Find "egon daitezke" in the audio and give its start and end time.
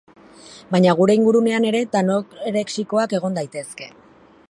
3.19-3.93